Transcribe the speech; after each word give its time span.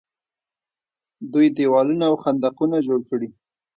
دوی 1.31 1.47
دیوالونه 1.57 2.03
او 2.11 2.15
خندقونه 2.23 2.77
جوړ 2.87 2.99
کړي. 3.09 3.29